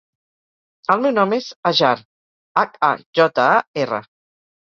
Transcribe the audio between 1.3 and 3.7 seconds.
és Hajar: hac, a, jota, a,